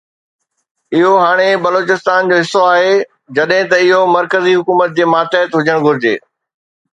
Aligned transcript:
اهو 0.99 1.11
هاڻي 1.25 1.49
بلوچستان 1.65 2.21
جو 2.31 2.35
حصو 2.41 2.61
آهي 2.71 2.95
جڏهن 3.41 3.69
ته 3.71 3.77
اهو 3.83 4.01
مرڪزي 4.15 4.57
حڪومت 4.61 4.97
جي 5.01 5.07
ماتحت 5.13 5.55
هجڻ 5.61 5.87
گهرجي. 5.87 6.17